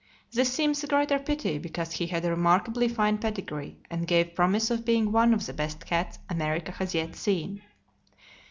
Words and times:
This 0.31 0.51
seems 0.51 0.81
the 0.81 0.87
greater 0.87 1.19
pity, 1.19 1.59
because 1.59 1.91
he 1.91 2.07
had 2.07 2.25
a 2.25 2.31
remarkably 2.31 2.87
fine 2.87 3.19
pedigree, 3.19 3.77
and 3.87 4.07
gave 4.07 4.33
promise 4.33 4.71
of 4.71 4.83
being 4.83 5.11
one 5.11 5.31
of 5.31 5.45
the 5.45 5.53
best 5.53 5.85
cats 5.85 6.17
America 6.27 6.71
has 6.71 6.95
yet 6.95 7.15
seen. 7.15 7.61